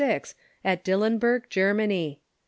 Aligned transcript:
Dillenburg, 0.83 1.47
Germany. 1.51 2.21